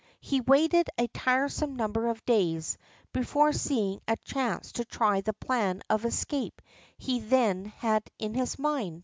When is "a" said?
0.97-1.07, 4.07-4.17